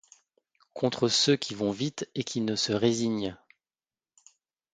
[0.73, 3.37] Contre ceux qui vont vite, et qui ne se résignent